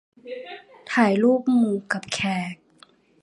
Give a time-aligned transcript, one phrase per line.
[0.91, 2.19] ถ่ายรูปหมู่กับแข
[2.53, 2.55] ก